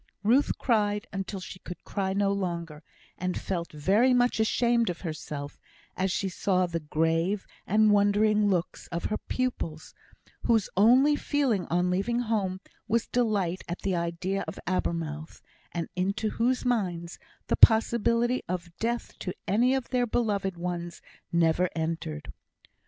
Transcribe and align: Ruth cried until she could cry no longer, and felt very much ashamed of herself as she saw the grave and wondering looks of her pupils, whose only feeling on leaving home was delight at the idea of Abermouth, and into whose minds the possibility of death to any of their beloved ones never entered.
Ruth 0.23 0.57
cried 0.57 1.05
until 1.13 1.39
she 1.39 1.59
could 1.59 1.83
cry 1.83 2.13
no 2.13 2.31
longer, 2.31 2.81
and 3.19 3.39
felt 3.39 3.71
very 3.71 4.15
much 4.15 4.39
ashamed 4.39 4.89
of 4.89 5.01
herself 5.01 5.59
as 5.95 6.11
she 6.11 6.27
saw 6.27 6.65
the 6.65 6.79
grave 6.79 7.45
and 7.67 7.91
wondering 7.91 8.47
looks 8.49 8.87
of 8.87 9.05
her 9.13 9.19
pupils, 9.19 9.93
whose 10.41 10.71
only 10.75 11.15
feeling 11.15 11.67
on 11.67 11.91
leaving 11.91 12.21
home 12.21 12.61
was 12.87 13.05
delight 13.05 13.61
at 13.67 13.83
the 13.83 13.95
idea 13.95 14.43
of 14.47 14.57
Abermouth, 14.65 15.39
and 15.71 15.87
into 15.95 16.29
whose 16.31 16.65
minds 16.65 17.19
the 17.45 17.55
possibility 17.55 18.41
of 18.49 18.75
death 18.79 19.13
to 19.19 19.35
any 19.47 19.75
of 19.75 19.89
their 19.89 20.07
beloved 20.07 20.57
ones 20.57 20.99
never 21.31 21.69
entered. 21.75 22.33